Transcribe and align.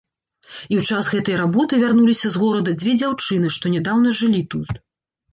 І 0.71 0.75
ў 0.79 0.93
час 0.93 1.09
гэтай 1.15 1.35
работы 1.41 1.73
вярнуліся 1.83 2.31
з 2.35 2.39
горада 2.43 2.73
дзве 2.83 2.95
дзяўчыны, 3.01 3.51
што 3.57 3.65
нядаўна 3.75 4.15
жылі 4.21 4.41
тут. 4.55 4.71